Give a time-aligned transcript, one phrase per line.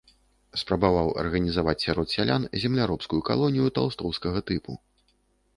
[0.61, 4.71] Спрабаваў арганізаваць сярод сялян земляробскую калонію талстоўскага тыпу.